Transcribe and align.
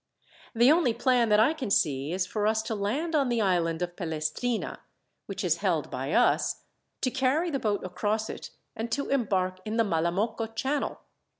The 0.55 0.71
only 0.71 0.95
plan 0.95 1.29
that 1.29 1.39
I 1.39 1.53
can 1.53 1.69
see 1.69 2.11
is 2.11 2.25
for 2.25 2.47
us 2.47 2.63
to 2.63 2.73
land 2.73 3.13
on 3.13 3.29
the 3.29 3.39
island 3.39 3.83
of 3.83 3.95
Pelestrina, 3.95 4.79
which 5.27 5.43
is 5.43 5.57
held 5.57 5.91
by 5.91 6.11
us, 6.13 6.63
to 7.01 7.11
carry 7.11 7.51
the 7.51 7.59
boat 7.59 7.83
across 7.83 8.27
it, 8.27 8.49
and 8.75 8.91
to 8.93 9.09
embark 9.11 9.59
in 9.63 9.77
the 9.77 9.83
Malamocco 9.83 10.55
channel. 10.55 11.01